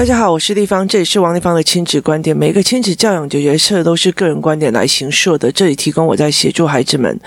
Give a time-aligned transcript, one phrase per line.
[0.00, 2.34] 大家好，我是丽芳，这里是王丽芳的亲子观点。
[2.34, 7.20] 每个亲子教养解决策都是个人观点来形塑的，这里提供我在协助孩子们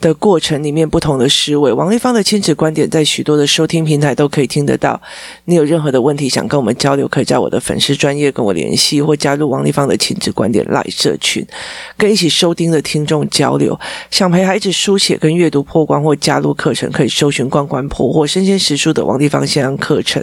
[0.00, 1.72] 的过程里面不同的思维。
[1.72, 5.00] 王丽芳的亲子观点在许多的收听平台都可以听得到。
[5.44, 11.46] 你有任何的问题想跟我们交流，可以在我的粉丝专业跟我联系，或加入王丽芳的亲子观点 LINE 社群，
[11.96, 13.78] 跟一起收听的听众交流。
[14.10, 20.20] 想陪孩子书写跟阅读破关，或加入课程，可以搜寻“关关破”或“身先实书”的王丽芳线上课程，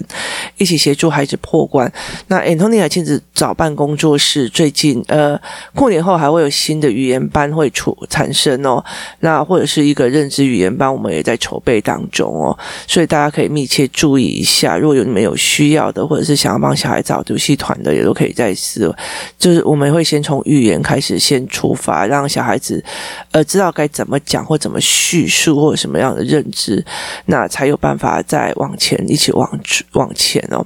[0.57, 1.89] 一起协助孩子破关。
[2.27, 5.39] 那 Antonia 亲子早办工作室最近呃，
[5.73, 8.83] 过年后还会有新的语言班会出产生哦，
[9.19, 14.77] 那或者是一个认知语言班，我们也在筹备当中哦，所以大家可以密切注意一下。
[14.77, 18.93] 如果有你们有需要的，或者是想要帮小孩找游戏团的，也都可以再试。
[19.37, 22.83] 就是我们会先从语言开始先出发，让小孩子
[23.31, 26.83] 呃知道该怎么讲或怎么叙述或者什么样的认知，
[27.27, 29.59] 那才有办法再往前一起往
[29.93, 30.65] 往前哦。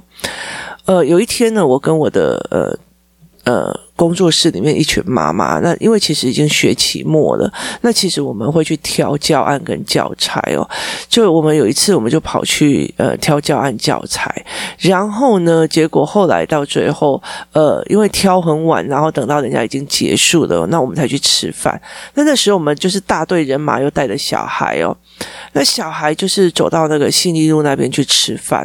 [0.88, 2.78] 呃，有一天呢，我跟我的呃
[3.44, 3.87] 呃。
[3.98, 10.62] 工作室里面一群妈妈，那因为其实已经学期末了，那其实我们会去挑教案跟教材哦。
[11.08, 14.32] 就我们有一次，我们就跑去呃挑教案教材，
[14.78, 21.80] 然后呢，结果后来到最后，呃，因为挑很晚，然后等到人家已经结束了，那我们才去吃饭。
[22.14, 24.96] 那那时候我们就是大队人马，又带着小孩哦。
[25.54, 28.64] 那小孩就是走到那个信义路那边去吃饭，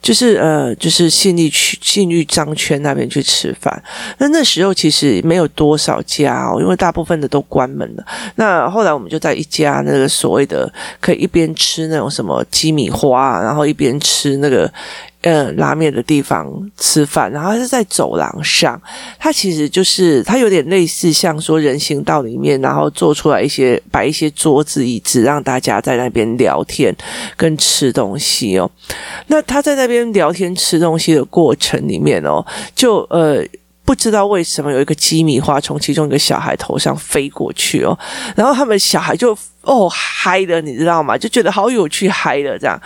[0.00, 3.82] 就是呃，就是信义区信义商圈那边去吃饭。
[4.16, 4.69] 那那时候。
[4.72, 8.04] 其实没有多少家哦，因为大部分的都关门了。
[8.36, 14.70] 那后来我们就在一家那个所谓的可以一边吃那种什么鸡米花，然后一边吃那个
[15.22, 17.30] 呃拉面的地方吃饭。
[17.30, 18.80] 然后是在走廊上，
[19.18, 26.94] 它其实就是它有点类似像说人行道里面，然后做出来一些摆一些桌子椅子，让大家在那边聊天
[27.36, 28.70] 跟吃东西哦。
[29.28, 33.44] 那他在那边聊天吃东西的过程里面哦，就呃。
[33.90, 37.98] 不知道为什么有一个鸡米花从其中一个小孩头上飞过去哦，
[38.36, 39.36] 然后他们小孩就。
[39.62, 41.18] 哦，嗨的，你知道吗？
[41.18, 42.80] 就觉得好有趣，嗨的这样。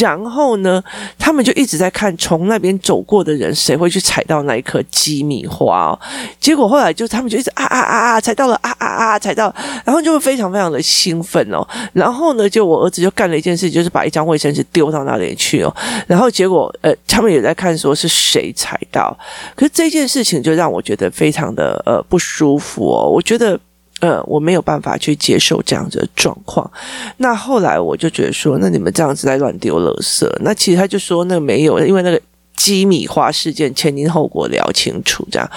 [0.00, 0.82] 然后呢，
[1.16, 5.98] 他们就一直在看从那边走过的人谁会去踩到那一颗鸡米花哦。
[6.40, 11.66] 结果后来就他们就一直啊啊啊啊，踩到了啊啊啊，踩到，然后就会非常非常的兴奋哦。
[11.92, 15.74] 然后呢，就我儿子就干了一件事，就是把一张卫生纸丢到那里去哦。
[16.08, 19.16] 然后结果呃，他们也在看说是谁踩到。
[19.54, 23.08] 可是这件事情就让我觉得非常的呃不舒服哦。
[23.08, 23.58] 我觉得。
[24.00, 26.70] 呃，我没有办法去接受这样子的状况。
[27.16, 30.28] 那后来我就觉得说，那你们这样子在乱丢垃圾。
[30.40, 32.20] 那其实他就说，那没有，因为那个
[32.56, 35.50] 鸡米花事件前因后果聊清楚这样。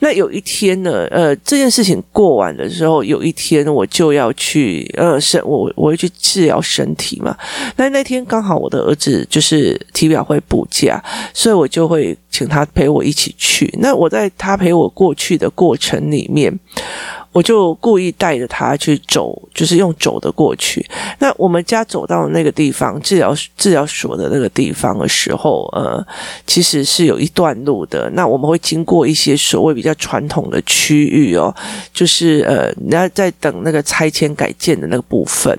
[0.00, 7.36] 那有一天呢，呃，这件事情过完的时候，有一天我就要去，呃，身我我会去治疗身体嘛。
[7.76, 11.02] 那那天刚好我的儿子就是体表会补假，
[11.34, 13.68] 所以我就会请他陪我一起去。
[13.80, 16.56] 那我在他陪我过去的过程里面。
[17.30, 20.84] 我就故意带着他去走，就是用走的过去。
[21.18, 26.04] 那我们家走到那个地方，治疗治疗所的那个地方的时候，呃，
[26.46, 28.10] 其实是有一段路的。
[28.14, 31.54] 那我们会经过一些所谓比较传统的区域哦，
[31.92, 35.56] 就是呃，那在等那个拆迁改建的那个部分。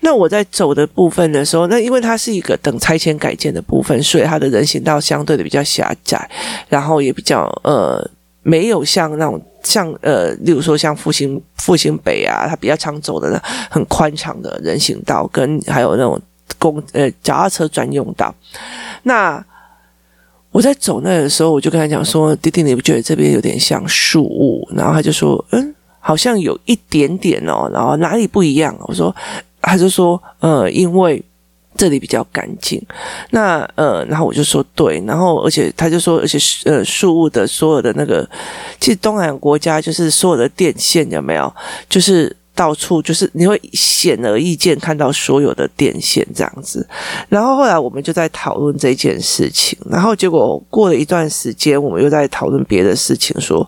[0.00, 6.30] 那我在走的部分的时候，那因为它是一个等拆迁改建的部分，所以它的人行道相对的比较狭窄，
[6.68, 8.10] 然后也比较呃。
[8.42, 13.38] 没有像那种像呃，例如说像复兴复兴北啊，它比较常走的那
[13.70, 16.18] 很宽敞的人行道，跟还有那种
[16.58, 18.34] 公呃脚踏车专用道。
[19.02, 19.44] 那
[20.50, 28.74] 我在走那的时候，我就跟他讲说：“弟弟，你不觉得这边有点像树屋？”然后他就说：“嗯，好像有一点点哦。”然后哪里不一样？
[28.88, 29.14] 我说
[29.62, 31.22] ：“他就说，呃，因为。”
[31.76, 32.84] 这里比较干净，
[33.30, 38.28] 那呃，然后我就说对，然后而且他就说，而且呃，树屋的所有的那个，
[38.80, 41.54] 其实东南亚国家就是所有的电线有没有，
[41.88, 42.36] 就是。
[42.60, 46.86] 到处就是你会显而易见看到所有的电线这样子，
[47.26, 53.66] 然后后来我们就在讨论这件事情，然后结果过了一段时间，我们又在讨论别的事情，说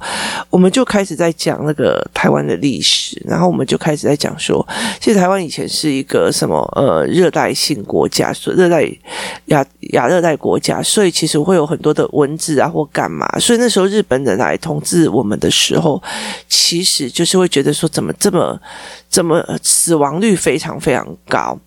[0.50, 4.62] 我们就开始在讲那个台湾的历史，然后我们就开始在讲说，
[5.00, 8.86] 其实台湾以前是一个什么呃热带性国家，说热带
[9.46, 16.02] 亚亚热带国家，所以其实会有很多的蚊子啊或干嘛，所以那时候日本人来统治我们的时候，
[16.46, 18.60] 其实就是会觉得说怎么这么。
[19.08, 21.58] 怎么死亡率非常非常高？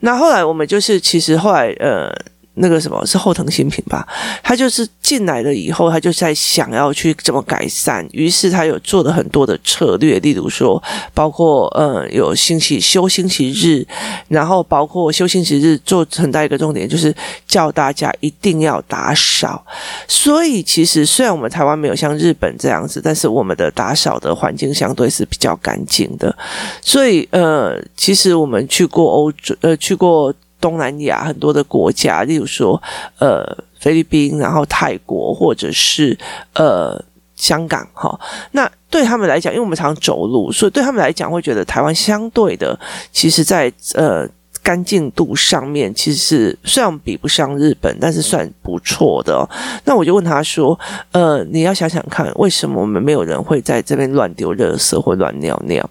[0.00, 2.10] 那后来我们就是，其实后来呃，
[2.54, 4.06] 那个什么是后藤新平吧？
[4.42, 10.82] 他就是进来了以后，他就在想要去怎么改善，于是他有做了很多的策略，例如说，
[11.14, 13.86] 包括呃有星期休星期日，
[14.28, 17.14] 然后包括休星期日做很大一个重点就是
[17.46, 19.64] 叫大家一定要打扫。
[20.08, 26.36] 所以其实虽然我们台湾没有像日本这样子，但是我们的打扫的环境相对是比较干净的。
[26.82, 30.34] 所以呃，其实我们去过欧洲，呃，去过。
[30.60, 32.80] 东南亚很多的国家，例如说，
[33.18, 33.44] 呃，
[33.78, 36.18] 菲律宾，然后泰国，或者是
[36.54, 37.02] 呃
[37.34, 38.18] 香港，哈，
[38.52, 42.78] 那对他们来讲，因为我们常常走路，所以对他们来讲，会觉得台湾相对的，
[43.12, 44.28] 其实在呃。
[44.70, 49.42] 干净度上面其实是虽然比不上日本，但是算不错的哦。
[49.84, 50.78] 那我就问他说
[51.10, 55.90] ：“呃，你要想想看，为什么我们没有人会在这边乱丢垃圾或乱尿尿？”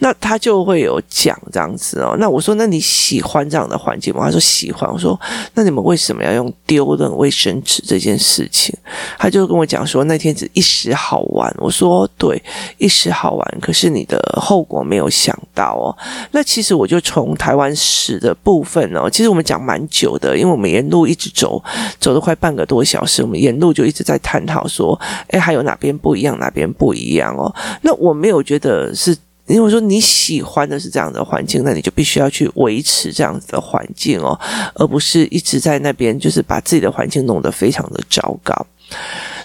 [0.00, 2.16] 那他就会有讲这样子哦。
[2.18, 5.20] 那我说：“那你喜欢这样的环境吗？”他说：“喜欢。”我说
[5.52, 8.74] ：“那你们为什么要用丢的卫生纸这件事情？”
[9.20, 12.42] 他就跟我讲说：“那天只一时好玩。”我说：“对，
[12.78, 15.92] 一时好玩，可是你的后果没有想到哦。”
[16.32, 17.74] 那其实我就从台湾
[18.06, 21.62] 史的部分哦，其实我们讲蛮久的，因为我们沿路一直走，
[21.98, 24.98] 走了快半个多小时，我们沿路就一直在探讨说，
[25.28, 27.52] 诶，还有哪边不一样，哪边不一样哦。
[27.82, 29.16] 那我没有觉得是，
[29.46, 34.38] 因为说你喜欢的是这样的环境，那你就必须要去维持这样子的环境哦，
[34.74, 38.54] 而不是一直在那边就是把自己的环境弄得非常的糟糕。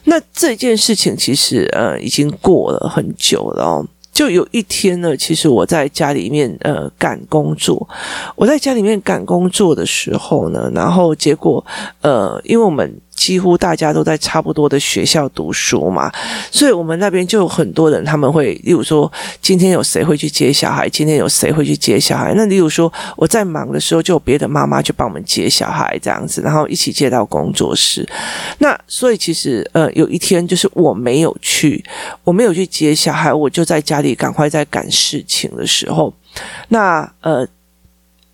[0.04, 3.88] 那这件事情其实呃已经过了很久了哦。
[4.12, 7.88] 就有一天呢，其实我在家里面呃赶工作，
[8.36, 11.66] 我在家里面赶工作的时候呢，然后结果
[12.02, 12.94] 呃，因为我们。
[13.22, 16.12] 几乎大家都在差不多的学校读书嘛，
[16.50, 20.90] 所以我们那边就有很多人，他们会，例如说，今天有谁会去接小孩？
[20.90, 22.34] 今天有谁会去接小孩？
[22.36, 28.04] 那例如说，我在忙的时候，就有别的妈妈去帮我们接小孩，这样子，然后一起接到工作室。
[28.58, 31.84] 那所以其实，呃，有一天就是我没有去，
[32.24, 36.12] 我没有去接小孩，我就在家里赶快在赶事情的时候，
[36.70, 37.48] 那呃。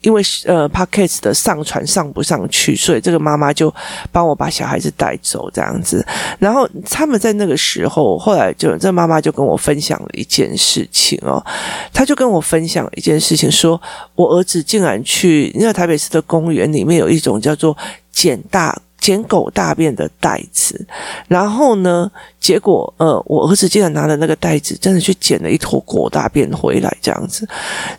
[0.01, 3.73] 因为呃，Podcast 的上传上不上去，所以这个妈妈就
[4.11, 6.05] 帮我把小孩子带走这样子。
[6.39, 11.44] 然后他们在那个时候，后来就这妈妈就跟我分享了一件事情哦，
[11.91, 13.81] 她就跟我分享一件事情，说
[14.15, 17.75] 我儿子竟然去，因为台北市的公园里面有一种叫做
[18.11, 18.79] 捡大。
[18.99, 20.85] 捡狗大便的袋子，
[21.27, 27.47] 然后呢，结果呃，我儿子竟然拿了那个袋子，真的去捡了一坨狗大便回来，这样子，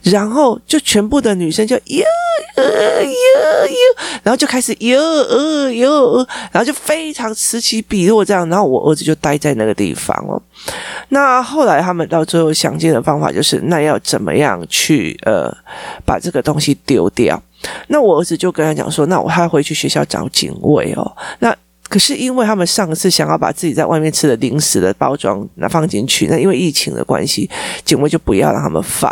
[0.03, 2.05] 然后就全部的女生就哟
[2.57, 3.77] 哟哟哟，
[4.23, 10.41] 然后就开始哟哟哟，然后就非常此起彼落这样，然后我儿子就待在那个地方哦。
[11.11, 15.51] 那后来他们到最后想尽的方法就是，那要怎么样去呃
[16.05, 17.41] 把这个东西丢掉？
[17.89, 21.17] 那我儿子就跟他讲说，那我还回去学校找警卫哦。
[21.41, 21.55] 那
[21.89, 27.49] 可是因为他们上次想要把自己在外面吃的零食的包装拿放进去，那因为疫情的关系，
[27.83, 29.11] 警卫就不要让他们放。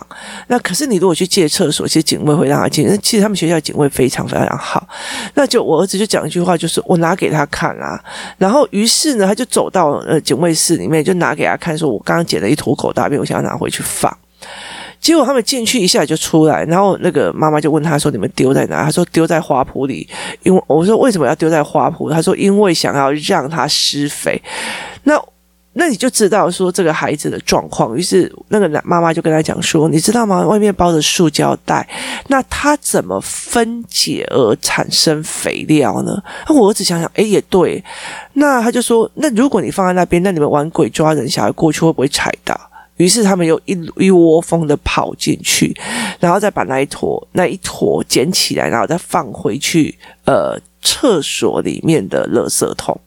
[0.48, 2.86] 那可是你如果去借厕所，其实警卫会让他进。
[2.86, 4.86] 那其实他们学校警卫非常非常好。
[5.32, 7.98] 那就我儿子就讲一句话，就是我拿给他看啊。
[8.36, 14.14] 然后于是呢，他就走到呃警卫室里面，就拿给他看，说我刚刚捡了一坨狗大便，我想要拿回去放。
[15.00, 20.08] 结果他们进去一下就出来，然后那个妈妈就问他说：“你们丢在哪？”他说：“丢在花圃里。”
[20.42, 24.40] 因为我说：“为什么要丢在花圃？”他说：“因为想要让它施肥。
[25.04, 25.20] ”那
[25.74, 27.94] 那你就知道说这个孩子的状况。
[27.96, 30.44] 于是那个妈妈就跟他讲说：“你知道吗？
[30.46, 31.86] 外面包着塑胶袋，
[32.28, 37.84] 那它怎么分解而产生肥料呢？”那我儿子想想，诶，也对。
[38.32, 42.58] 那他就说：“那如果你放在那边，那你们玩鬼抓人，小孩过去会不会踩到？”
[42.96, 45.76] 于是他们又一一窝蜂的跑进去，
[46.18, 52.98] 然后再把那一坨那一坨捡起来，然后再放回去呃厕所里面的垃圾桶。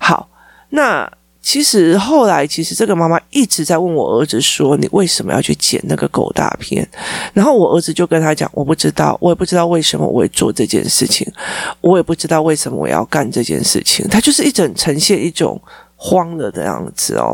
[0.00, 0.28] 好，
[0.70, 1.08] 那
[1.40, 6.88] 其实后来其实这个妈妈一直在问我儿子说：“你为什么要去捡那个狗大便？”
[7.34, 11.30] 然后我儿子就跟他讲：“我不知道，我也不知道为什么我会做这件事情，
[11.80, 15.60] 我也不知道为什么我要干这件事情。”他就是一整呈现一种。
[16.04, 17.30] 慌了的样子哦，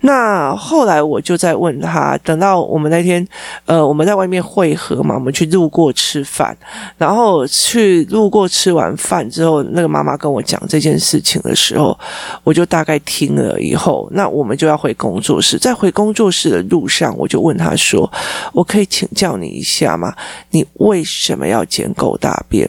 [0.00, 3.24] 那后来我就在问他，等到我们那天，
[3.64, 6.56] 呃，我们在外面会合嘛，我们去路过吃饭，
[6.98, 11.96] 然后去路过吃完饭之后，那个妈妈跟我讲这件事情的时候，
[12.42, 18.12] 我就大概听了以后，那我们就要回工作室，在回工作室的路上，我就问他说
[18.52, 20.12] ：“我可以请教你一下吗？
[20.50, 22.68] 你为什么要捡狗大便？”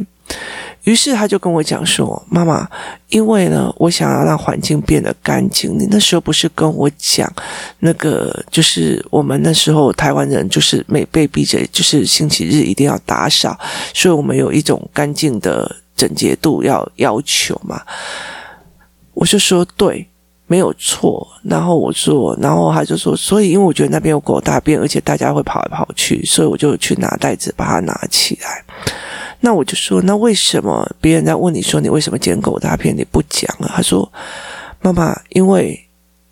[0.84, 2.68] 于是他就跟我讲说：“妈妈，
[3.08, 5.78] 因为呢，我想要让环境变得干净。
[5.80, 7.32] 你那时候不是跟我讲，
[7.80, 13.58] 那个就是我们那时候台湾人就是每被逼着，就是星期日一定要打扫，
[13.94, 17.82] 所以我们有一种干净的整洁度要要求嘛。
[19.14, 20.06] 我就说对，
[20.48, 21.26] 没有错。
[21.44, 28.66] 然后我说，然后他就说，所以因为我觉得那边有狗大便，而且大家会跑来跑去，所以我就去拿袋子把它拿起来。
[29.46, 33.74] 那我就说，那为什么别人在问你说你为什么捡狗大便你不讲啊？
[33.76, 34.10] 他说，
[34.82, 35.78] 妈妈，因为。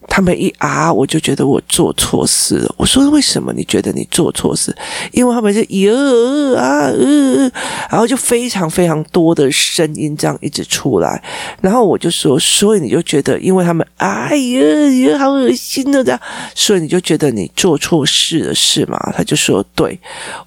[0.07, 2.75] 他们一啊，我就觉得我做错事了。
[2.77, 4.75] 我说，为什么你觉得你做错事？
[5.11, 7.51] 因为他们就呃啊呃，
[7.89, 11.23] 然后就非常非常多的声音这样一直出来。
[11.61, 16.19] 然后我就说，所以你就觉得，因为他们哎呀呀，好恶心的这样，
[16.55, 18.97] 所以你就觉得你做错事了是吗？
[19.15, 19.97] 他就说对。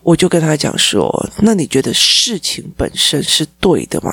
[0.03, 4.11] 我就跟他讲说，那你觉得事情本身是对的吗？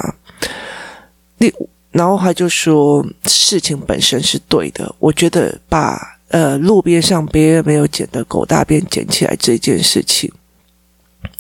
[1.38, 1.52] 你。
[1.92, 4.96] 然后他就说，事情本身是对的。
[4.98, 10.32] 我觉得把呃路边上别人没有捡的狗大便捡起来这件事情，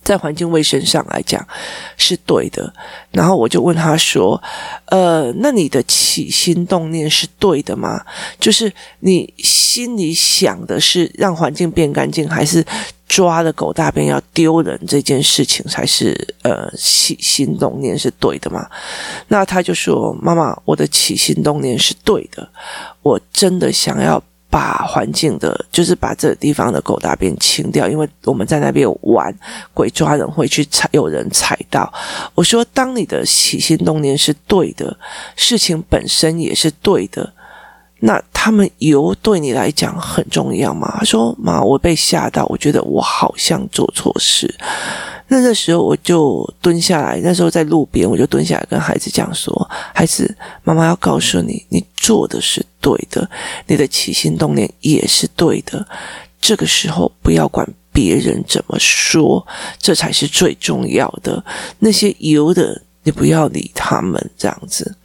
[0.03, 1.47] 在环境卫生上来讲
[1.95, 2.73] 是对的。
[3.11, 4.41] 然后我就问他说
[4.91, 8.03] ：“呃，那你的起心动念是对的吗？
[8.37, 12.65] 就是你心里想的是让环境变干净，还是？”
[13.11, 18.65] 抓的狗大便要丢人这件事情才是呃起心动念是对的嘛？
[19.27, 22.47] 那他就说：“妈妈，我的起心动念是对的，
[23.01, 29.29] 我真的想要把环境的，就是把这个地方的狗大便清掉，因为我们在那边玩，
[29.73, 31.93] 鬼抓人会去踩，有人踩到。”
[32.33, 34.97] 我说：“当你的起心动念是对的，
[35.35, 37.33] 事情本身也是对的。”
[38.03, 40.91] 那他们油对你来讲很重要吗？
[40.97, 44.51] 他说：“妈，我被吓到，我觉得我好像做错事。”
[45.29, 49.53] 那那时候我就蹲下来，那时候在路边，我就蹲下来跟孩子讲说
[49.93, 53.29] ：“孩子，妈妈要告诉你，你做的是对的，
[53.67, 55.87] 你的起心动念也是对的。
[56.41, 59.45] 这个时候不要管别人怎么说，
[59.77, 61.45] 这才是最重要的。
[61.77, 64.95] 那些油的，你不要理他们，这样子。”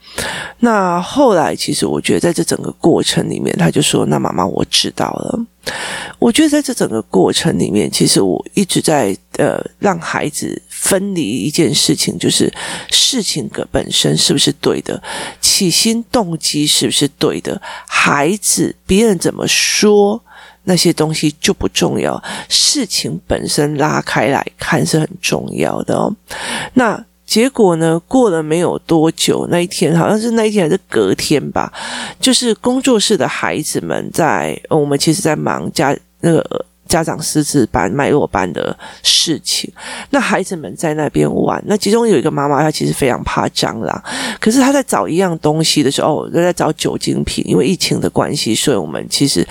[0.61, 5.39] 那后来，其实我觉得在这整个过程里面，他就说：“那妈妈，我知道了。”
[6.19, 12.51] 我觉得在这整个过程里面，其实我一直在呃让孩子分离一件事情，就是
[12.91, 15.03] 事情的本身是不是对的，
[15.41, 20.23] 起心动机是不是对的，孩子别人怎么说
[20.65, 26.15] 那些东西就不重要，事情本身拉开来看是很重要的哦。
[26.73, 27.05] 那。
[27.27, 28.01] 结果呢？
[28.07, 31.73] 过了没有多久，那一天好像是那一天还是隔天吧，
[32.21, 36.65] 就是工作室的孩子们在，我们其实在忙家那个。
[36.89, 39.69] 家长师资班、脉络班的事情，
[40.11, 41.61] 那孩子们在那边玩。
[41.67, 44.05] 那其中有一个妈妈，她其实非常怕蟑螂，
[44.39, 47.45] 可是她在找一样东西的时候，在找酒精瓶。
[47.45, 49.45] 因为疫情的关系，所以我们其实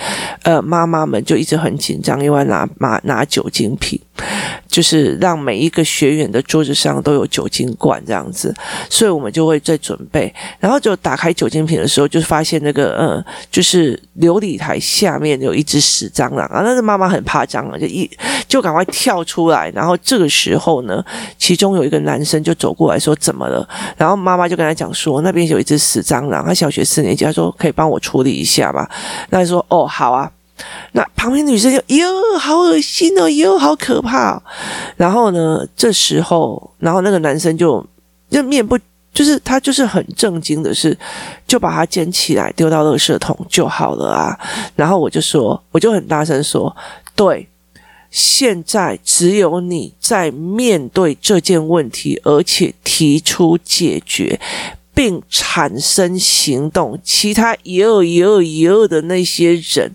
[0.44, 4.00] 呃妈妈们就一直很紧张，因为拿拿拿酒精瓶，
[4.66, 8.54] 就是让每一个学员的桌子上都有酒精罐这样子，
[8.88, 10.34] 所以我们就会在准备。
[10.58, 17.22] 然后就打开酒精瓶的时候，就发现那个呃，就是琉璃台下面有一只死蟑螂啊，那个妈妈很。
[17.26, 18.08] 怕蟑螂，就一
[18.46, 21.04] 就赶快跳出来，然后这个时候呢，
[21.36, 23.68] 其中有一个男生就走过来说：“怎么了？”
[23.98, 28.88] 然后妈妈就跟他讲说：“那边有一只死蟑螂，他小学四年级，他说可以帮我处理一下吗？”
[29.30, 30.30] 那说：“哦，好啊。”
[30.92, 34.42] 那旁边女生就：“哟，好恶心哦，哟，好可怕。”
[34.96, 37.84] 然后呢，这时候，然后那个男生就
[38.30, 38.78] 就面不。
[39.14, 40.94] 就是他就是很正经的是，
[41.48, 44.38] 就把它捡起来丢到垃圾桶就好了啊。
[44.74, 46.76] 然后我就说，我就很大声说，
[47.14, 47.48] 对，
[48.10, 54.38] 现在只有你在面对这件问题，而且提出解决
[54.92, 59.90] 并产生行动，其他一二一二一二的那些人。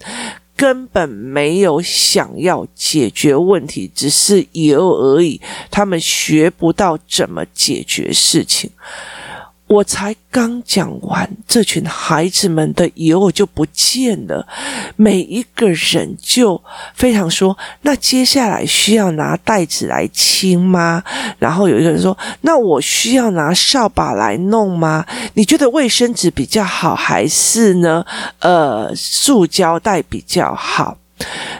[0.61, 5.41] 根本没有想要解决问题，只是有而已。
[5.71, 8.69] 他们学不到怎么解决事情。
[9.71, 14.45] 我才刚讲完，这群孩子们的油就不见了。
[14.97, 16.61] 每一个人就
[16.93, 21.01] 非常说：“那接下来需要拿袋子来清吗？”
[21.39, 28.05] 然后有一个人说：“那我需要拿扫把来弄吗？”你觉得卫生纸比较好，还是呢？
[28.39, 30.97] 呃，塑胶袋比较好？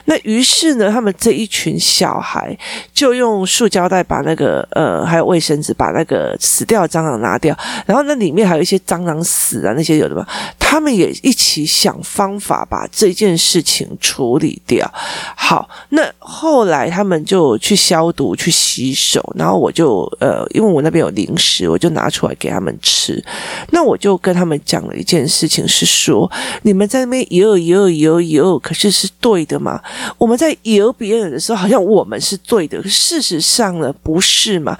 [0.04, 2.56] 那于是呢，他们这一群小孩
[2.92, 7.56] 就用塑胶袋把那个呃，还有卫生纸把那个死掉的蟑螂拿掉，
[7.86, 10.26] 然后那里面还有一些蟑螂屎啊，那些有的吗？
[10.58, 14.90] 他们也一起想方法把这件事情处理掉。
[15.36, 23.22] 好，那后来他们就去消毒、去洗手，然后我就呃，因为我那边有零食，我就拿出来给他们吃。
[23.70, 26.30] 那我就跟他们讲了一件事情，是说
[26.62, 29.80] 你们在那边游游游游，可是是对的吗？
[30.18, 34.76] 我们在由别人的时候，好像我们是对的，可事实上呢，不是嘛？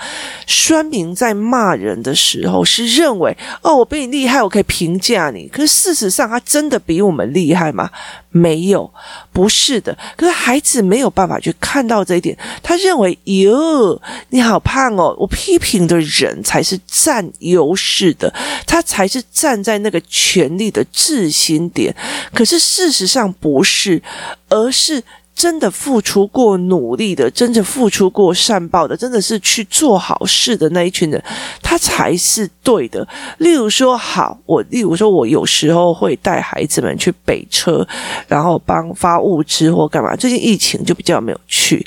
[0.47, 5.49] 宣明在骂人的时候是认为哦，我比你厉害，我可以评价你。
[5.49, 7.90] 可是事实上，他真的比我们厉害吗？
[8.32, 8.92] 没有，
[9.32, 9.96] 不是的。
[10.16, 15.14] 可是孩子没有办法去看到这一点，他认为哟，你好胖哦。
[15.18, 18.32] 我批评的人才是占优势的，
[18.66, 21.94] 他才是站在那个权力的制心点。
[22.34, 24.02] 可是事实上不是，
[24.48, 25.02] 而是。
[25.34, 31.22] 真的付出过努力的，真的付出过善报的，真的是去做好事的那一群人，
[31.62, 33.06] 他才是对的。
[33.38, 37.86] 例如说，好，我例如说，我有时候会带孩子们去北车，
[38.28, 40.14] 然后帮发物资或干嘛。
[40.14, 41.84] 最近疫情就比较没有去，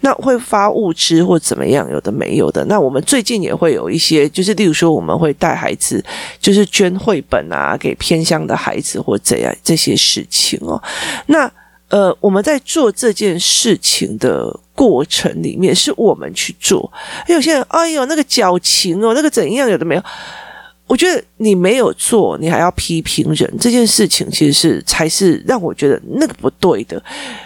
[0.00, 2.64] 那会发物资或怎么样，有的没有的。
[2.66, 6.04] 那我们最近也会有一些，就是例如说，我们会带孩子，
[6.40, 10.82] 就是捐绘本啊，给偏乡的孩子或怎样这些事情哦。
[11.26, 11.50] 那。
[11.88, 16.92] 呃，我们在做这件事情的过程里面，是我们去做。
[17.26, 20.02] 有些人，哎呦，那个矫情哦，那个怎样，有的没有。
[20.88, 27.00] 我觉得你没有做，你还要批评人这件事情，其实是才是让我觉得那个不对的。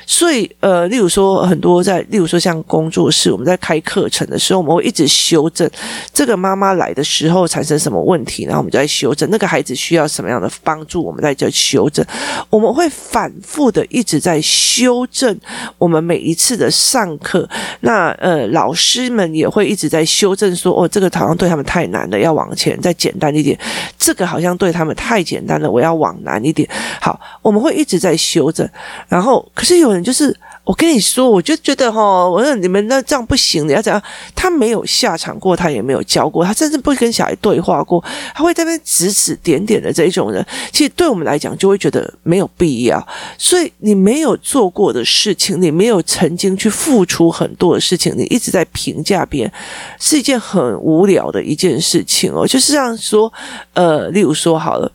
[0.06, 5.68] 所以，呃，例如说很多在，例如说像工作室，我们在开课程的时候，我们会一直修正
[6.12, 12.04] 这个妈妈来的时候产生什么问题，然后我们就在修正那个孩子需要什么样的帮助，我们在这修正。
[12.48, 15.36] 我们会反复的一直在修正
[15.78, 17.48] 我们每一次的上课。
[17.80, 23.58] 那呃，老师们也会一直在修正说，哦，这个好像对他们太难了，要往前再简单一点，
[23.98, 26.68] 这个好像对他们太简单了，我要往难一点。
[27.00, 28.68] 好，我们会一直在修正，
[29.08, 30.36] 然后可是有人就是。
[30.64, 34.00] 我跟你说，我就觉得哈，我说你们那这样不行，你要怎样？
[34.34, 38.02] 他没有下场过，他也没有教过，他甚至不跟小孩对话过，
[38.32, 43.04] 他会在那边指指点点的这一种人，其实对我们来讲就会觉得没有必要。
[43.36, 49.52] 所以你没有做过的事情，你没有曾经去付出很多的事情，你一直在评价别人，
[49.98, 52.46] 是一件很无聊的一件事情哦。
[52.46, 53.32] 就是这样说，
[53.74, 54.90] 呃，例如说好了。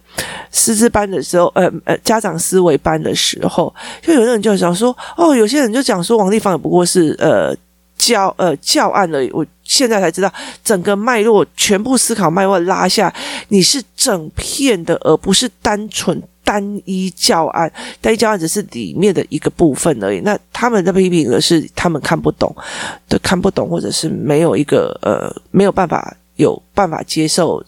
[0.52, 7.56] 师资班的时候，呃呃，家长思维班的时候，就有的人就讲说，哦，有些人就讲说，王立芳也不过是呃
[7.98, 9.30] 教呃教案而已。
[9.32, 10.32] 我现在才知道，
[10.64, 13.14] 整个脉络全部思考脉络拉下，
[13.50, 17.72] 你是整片的，而不是单纯单一教案。
[18.00, 20.20] 单一教案只是里面的一个部分而已。
[20.22, 22.56] 那他们的批评的是他们看不懂，
[23.10, 27.64] 对，看不懂，或者是没有一个呃没有办法有办法接受。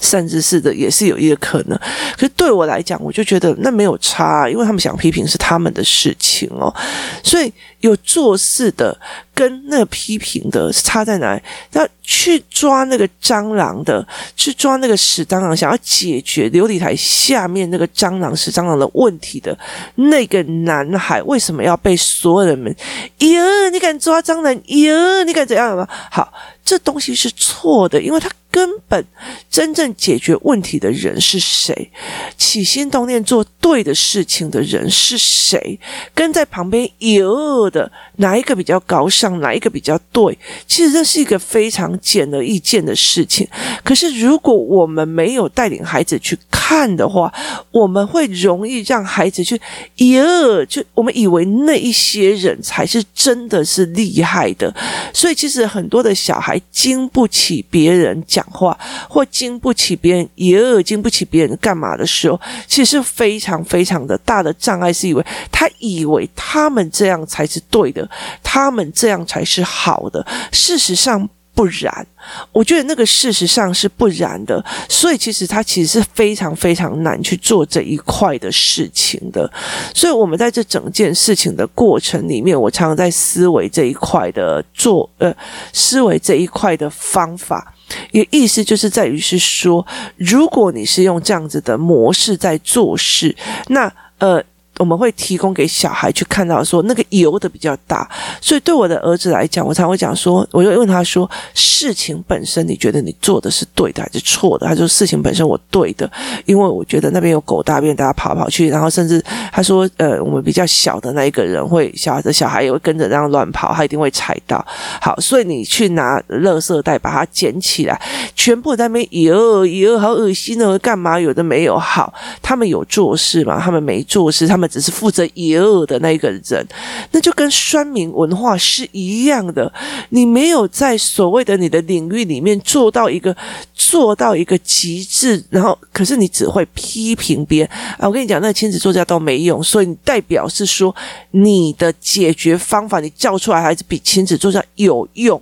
[0.00, 1.78] 甚至是的，也是有一个可能。
[2.14, 6.74] 可是对我来讲，我就觉得那没有差，因为他们想批评是他们的事情哦。
[7.22, 8.96] 所以有做事的
[9.34, 11.42] 跟那个批评的差在哪里？
[11.72, 19.56] 要去抓那个蟑螂的，去抓那个屎蟑螂，想要解决琉璃台下面那个蟑螂屎蟑螂的问题的
[19.94, 22.74] 那个男孩，为什么要被所有人们？
[23.18, 24.52] 哟，你敢抓蟑螂？
[24.66, 25.88] 哟，你敢怎样吗？
[26.10, 26.32] 好，
[26.64, 28.30] 这东西是错的，因为他。
[28.54, 29.04] 根本
[29.50, 31.90] 真正解决问题的人是谁？
[32.38, 35.76] 起心动念做对的事情的人是谁？
[36.14, 40.38] 跟在旁边有的哪一个比较高尚，哪一个比较对？
[40.68, 43.44] 其实这是一个非常显而易见的事情。
[43.82, 47.30] 可是如果我们没有带领孩子去看的话，
[47.70, 49.60] 我们会容易让孩子去
[49.96, 50.24] 耶，
[50.66, 54.74] 就我们以为那一些人才是真的是厉害的。
[55.12, 58.42] 所以其实很多的小孩经不起别人讲。
[58.54, 64.92] 话或经不起别人，耶经不起别人干嘛的时候，其实非常非常的大的障碍。
[64.92, 68.08] 是以为他以为他们这样才是对的，
[68.44, 70.24] 他们这样才是好的。
[70.52, 72.06] 事实上不然，
[72.52, 74.64] 我觉得那个事实上是不然的。
[74.88, 79.50] 所以其实他其实是非常非常难去做这一块的事情的。
[79.94, 85.34] 所以我们在这整件事情的过程里面，我常常在思维这一块的做，呃，
[85.72, 87.72] 思维这一块的方法。
[88.12, 89.86] 也意思就是在于是说，
[90.16, 93.36] 如果你是用这样子的模式在做事，
[93.68, 94.42] 那呃，
[94.78, 98.08] 我们会提供给小孩去看到说那个油的比较大，
[98.40, 104.66] 所以对我的儿子来讲，我才会讲说，我就问他说，事情本身你觉得你做的是对的还是错的？
[104.66, 106.10] 他说事情本身我对的，
[106.44, 114.64] 因为我觉得那边有狗大便，大家跑跑去，然后甚至他说，呃，我们比较小的那一个人会小孩的小孩也会跟着这样乱跑，他一定会踩到。
[115.00, 118.00] 好，所以你去拿垃圾袋把它捡起来，
[118.34, 121.78] 全部在那边油油，好恶心哦，干嘛有的没有？
[121.78, 123.60] 好，他们有做事吗？
[123.62, 124.63] 他们没做事，他们。
[124.66, 126.66] 只是负责野恶的那一个人，
[127.10, 129.72] 那就跟酸民文化是一样的。
[130.10, 133.36] 你没有在所谓的你的领域里面做到一个
[133.74, 138.08] 做到一个极致，然后可是你只会批评别人啊！
[138.08, 140.94] 我跟你讲，那亲子作家都没用，所以你代表是说
[141.30, 145.40] 你的解决方法，你教出来还是比亲子作家有用。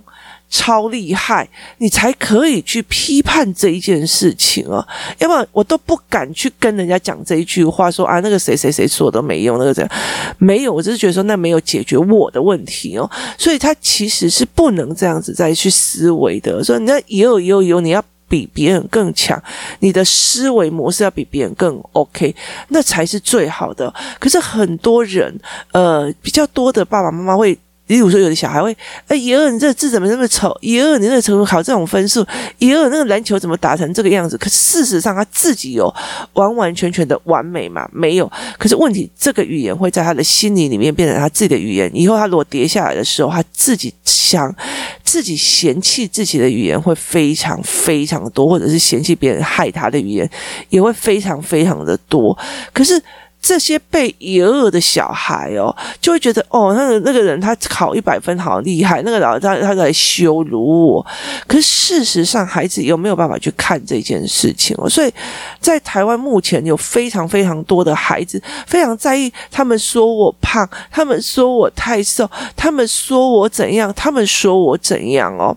[0.55, 4.87] 超厉害，你才可以去批判这一件事情哦。
[5.17, 9.91] 要不然我都不敢去跟人家讲这一句话说，啊，那个谁谁谁说都没用，那个这样
[10.37, 13.09] 没有，我只是觉得说那没有解决我的问题哦。
[13.35, 16.63] 所以他其实是不能这样子再去思维的。
[16.63, 19.41] 所以你要有有有，你要比别人更强，
[19.79, 22.35] 你的思维模式要比别人更 OK，
[22.67, 23.91] 那才是最好的。
[24.19, 25.35] 可是很多人，
[25.71, 27.57] 呃，比较多的爸爸妈妈会。
[27.87, 28.75] 例如说，有的小孩会，
[29.07, 30.57] 哎，爷儿，你这字怎么那么丑？
[30.61, 32.25] 爷儿，你那个成绩考这种分数？
[32.59, 34.37] 爷儿，那个篮球怎么打成这个样子？
[34.37, 35.93] 可事实上，他自己有
[36.33, 37.85] 完完全全的完美吗？
[37.91, 38.31] 没有。
[38.57, 41.91] 可是问题，这个语言会在他的心理里面变成他自己的语言。
[41.93, 44.55] 以后他如果跌下来的时候，他自己想
[45.03, 50.29] 自己嫌弃自己的语言会非常非常的多，或者是嫌弃别人害他的语言
[50.69, 52.37] 也会非常非常的多。
[52.71, 53.01] 可是。
[53.43, 61.05] 这些被爷儿的小孩哦，就会觉得哦，那个那个人他考一百分好厉害，那个老师他他在羞辱我。
[61.45, 64.89] 可是事实上，孩子有没有办法去看这件事情哦？
[64.89, 65.13] 所以
[65.59, 75.55] 在台湾目前有非常非常多的孩子非常在意，他们说我胖，他们说我太瘦，他们说我怎样，他们说我怎样哦。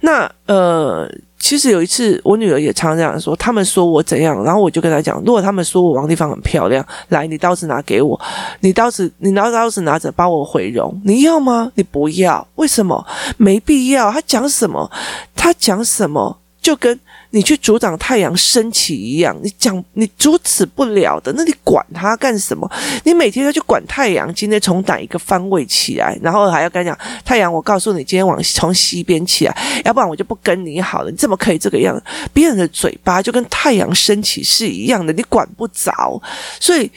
[0.00, 1.06] 那呃。
[1.40, 3.34] 其实有一次，我女儿也常常这样说。
[3.34, 8.20] 他们说我怎样，然后我就跟她讲：如果他们说我王丽芳很漂亮，来，你刀子拿给我，
[8.60, 11.72] 你刀子，你拿刀子拿着，把我毁容，你要吗？
[11.74, 13.04] 你不要，为什么？
[13.38, 14.12] 没必要。
[14.12, 14.88] 他讲什么？
[15.34, 16.38] 他讲什么？
[16.60, 22.70] 就跟你去阻挡太阳升起一样，你讲你阻止不了的，那你管他干什么？
[23.04, 31.10] 你每天要去管太阳今天从哪一个方位起来，然后还要跟他讲太阳，我告诉你今天往从西边起来，要不然我就不跟你好了。
[31.10, 32.00] 你怎么可以这个样？
[32.32, 36.20] 别人的嘴巴就跟太阳升起是一样的，你管不着。
[36.58, 36.90] 所以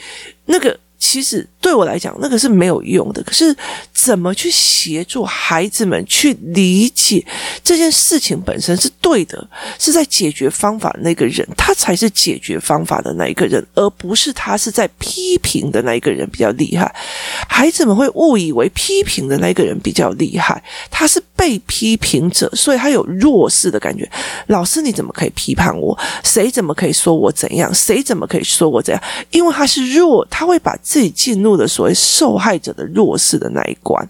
[0.45, 0.77] 那个。
[1.05, 3.23] 其实对我来讲，那个是没有用的。
[3.23, 3.55] 可是
[3.93, 7.25] 怎么去协助孩子们去理解
[7.63, 9.47] 这件事情本身是对的，
[9.79, 16.93] 是在解决方法那个人，他才是解决方法的那一个人，而不是他是在批评的那一个人比较厉害。
[17.47, 24.07] 孩子们会误以为批评的那个人比较厉害，他是被批评者，所以他有弱势的感觉。
[24.47, 25.97] 老师，你怎么可以批判我？
[26.25, 27.73] 谁怎么可以说我怎样？
[27.73, 29.01] 谁怎么可以说我怎样？
[29.31, 30.73] 因为他是弱，他会把。
[30.81, 34.07] 自己进入了所谓受害者的弱势的那一关，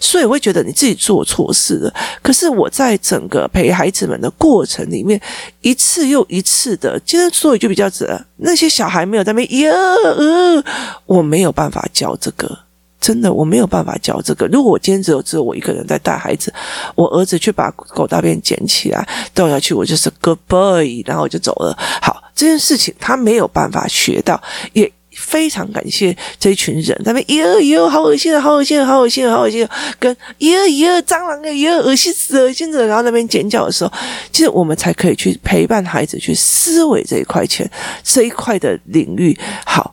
[0.00, 1.94] 所以我会觉得你自己做错事了。
[2.22, 5.20] 可是我在整个陪孩子们的过程里面，
[5.60, 10.64] 一次又一次的，今天说一句比较直，那些小孩没有在那边，呀，呃，
[11.06, 12.58] 我没有办法教这个，
[13.00, 14.46] 真的我没有办法教这个。
[14.46, 16.52] 如果我今天只有只有我一个人在带孩子，
[16.94, 21.76] 我儿子去把狗大便捡起来倒下去，我就是 good boy，然后我就走了。
[22.02, 24.40] 好，这件事情他没有办法学到，
[24.72, 24.90] 也。
[25.26, 33.92] 非常感谢这一群人，他们哟哟，好恶心啊，好恶心啊，好恶心啊，好恶心啊，跟哟哟蟑螂啊，哟恶心死，恶心死，然后那边尖叫的时候，
[34.30, 37.68] 其实我们才可以去陪伴孩子去思维这一块钱，
[38.04, 39.92] 这一块的领域，好。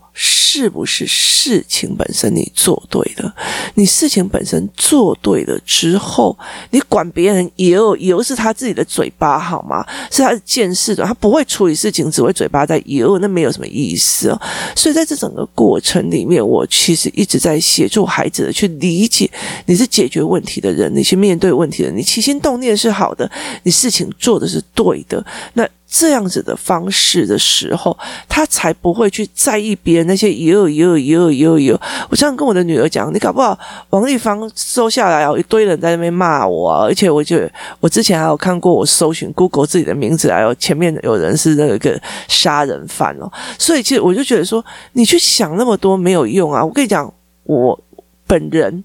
[0.56, 3.34] 是不是事情本身你做对了？
[3.74, 6.38] 你事情本身做对了之后，
[6.70, 9.84] 你管别人也有也是他自己的嘴巴好吗？
[10.12, 14.40] 是他的见识的，他不会处理事情，只会嘴巴在以后，那没有什么意思哦。
[14.76, 19.28] 所以在这整个过程里面，我其实一直在协助孩子的去理解，
[19.66, 23.28] 你是解决问题的人，你去面对问题的，你起心动念是好的，
[23.64, 25.68] 你事情做的是对的，那。
[25.96, 27.96] 这样子的方式的时候，
[28.28, 31.80] 他才不会去在意别人那些有有有有有。
[32.10, 33.56] 我这样跟我的女儿讲，你搞不好
[33.92, 37.38] 王丽芳收下来哦，一堆人在那边骂我，而且我就
[37.80, 46.66] 我之前还有看过我搜寻 Google 自己的名字，还有前面有人是那个杀人犯哦，所以其实我就觉得说，你去想那么多没有用啊！
[46.66, 47.80] 我跟你讲，我
[48.26, 48.84] 本人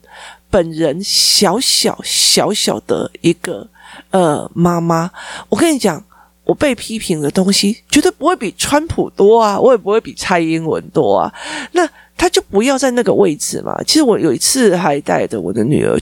[0.50, 3.66] 本人小小小小的一个
[4.10, 5.10] 呃妈妈，
[5.48, 6.04] 我跟你讲。
[6.48, 11.32] 我被批评的东西绝对不会比川普多啊，我也不会比蔡英文多啊。
[11.72, 13.78] 那他就不要在那个位置嘛。
[13.86, 16.00] 其实我有一次还带着我的女儿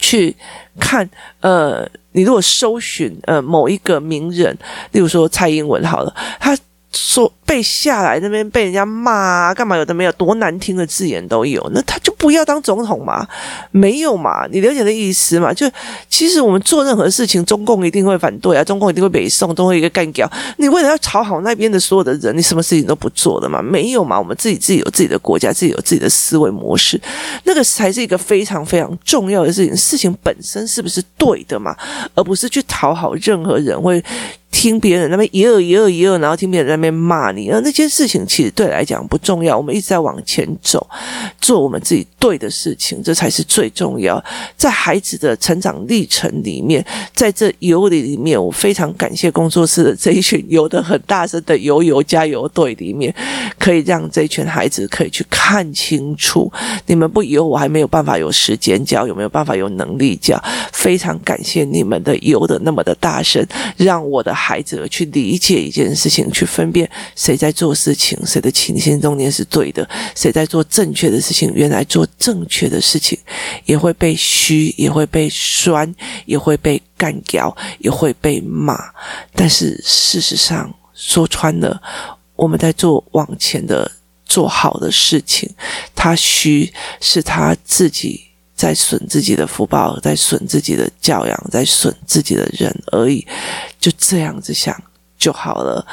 [0.00, 0.34] 去
[0.80, 1.08] 看，
[1.40, 4.52] 呃，你如果搜寻呃某一个名人，
[4.90, 6.58] 例如说蔡英文好了，他。
[6.90, 13.26] 说被下来那边被人家骂，干嘛有的没有多难听的字眼都有，那他就不要当总统嘛？
[13.70, 14.46] 没有嘛？
[14.50, 15.52] 你了解的意思嘛？
[15.52, 15.70] 就
[16.08, 20.30] 其实我们做任何事情，中共一定会反对啊，中共一定会北宋，都会一个干掉。
[20.56, 23.60] 你为了要讨好那边的所有的人，你什么事情都不做的嘛？
[23.62, 24.18] 没有嘛？
[24.18, 27.00] 我们自己自己有自己的国家，自己有自己的思维模式，
[27.44, 29.76] 那个才是一个非常非常重要的事情。
[29.76, 31.76] 事情本身是不是对的嘛？
[32.14, 34.02] 而不是去讨好任何人会。
[34.58, 39.56] 听别人那边一二一二一二，然后听别人那边骂你，而那件事情其实对来讲不重要。
[39.56, 40.84] 我们一直在往前走，
[41.40, 44.20] 做我们自己对的事情，这才是最重要。
[44.56, 53.14] 在孩子的成长历程里面，在这游里里面，我非常感谢工作室的这一群游的很大声的游游加油队里面，
[53.60, 56.52] 可以让这群孩子可以去看清楚。
[56.86, 60.36] 你们不游，我还没有办法有时间教，有没有办法有能力教？
[60.72, 64.34] 非常感谢你们的游的那么的大声，让我的。
[64.47, 71.52] 孩孩子去理解一件事情，去分辨谁在做事情，谁的起心动念是对的，谁在做正确的事情。
[71.54, 73.18] 原来做正确的事情
[73.66, 78.74] 也会被嘘，也会被酸，也会被干掉，也会被骂。
[79.34, 81.78] 但是事实上，说穿了，
[82.34, 83.90] 我们在做往前的、
[84.24, 85.46] 做好的事情，
[85.94, 88.27] 他虚是他自己。
[88.58, 93.24] 在损自己的福报，在损自己的教养，在损自己的人而已，
[93.78, 94.76] 就这样子想
[95.16, 95.86] 就好了。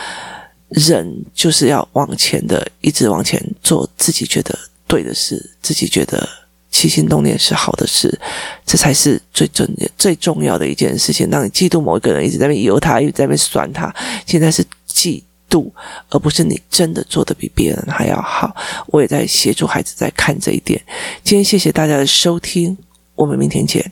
[0.69, 6.28] 人就是要往前的，一直往前做自己觉得对的事，自己觉得
[6.71, 8.19] 起心动念是好的事，
[8.65, 11.30] 这才是最重最重要的一件事情。
[11.30, 13.93] 当你嫉妒某一个人，一直在那边由他，一直在那边酸他，
[14.25, 15.21] 现在是嫉。
[15.49, 15.73] 度，
[16.10, 18.55] 而不是你真的做得比别人还要好。
[18.88, 20.81] 我也在协助孩子在看这一点。
[21.23, 22.77] 今天谢谢大家的收听，
[23.15, 23.91] 我们明天见。